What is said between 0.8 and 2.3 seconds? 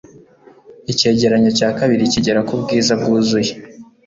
icyegeranyo cya kabiri